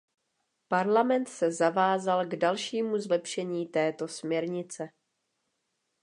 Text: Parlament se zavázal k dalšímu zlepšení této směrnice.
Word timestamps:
Parlament 0.69 1.29
se 1.29 1.51
zavázal 1.51 2.25
k 2.25 2.35
dalšímu 2.35 2.97
zlepšení 2.97 3.67
této 3.67 4.07
směrnice. 4.07 4.89